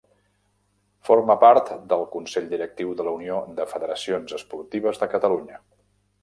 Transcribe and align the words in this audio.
Forma 1.09 1.35
part 1.43 1.69
del 1.91 2.01
Consell 2.15 2.47
Directiu 2.53 2.95
de 3.03 3.05
la 3.09 3.13
Unió 3.19 3.37
de 3.61 3.67
Federacions 3.75 4.35
Esportives 4.39 5.05
de 5.05 5.11
Catalunya. 5.15 5.63